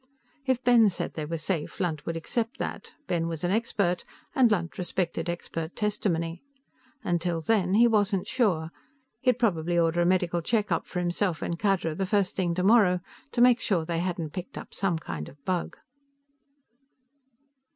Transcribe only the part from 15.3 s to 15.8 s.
bug.